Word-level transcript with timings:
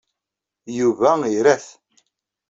Yuba 0.77 1.11
ira-t. 1.37 1.65